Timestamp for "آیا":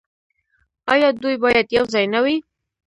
0.93-1.09